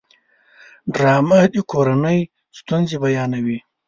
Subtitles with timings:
[0.93, 2.19] ډرامه د کورنۍ
[2.59, 3.59] ستونزې بیانوي